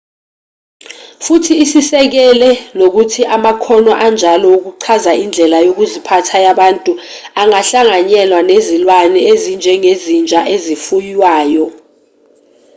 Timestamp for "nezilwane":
8.51-9.19